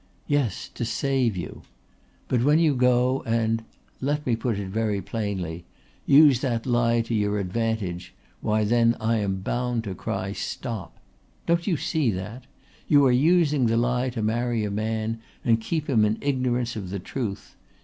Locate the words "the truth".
16.89-17.55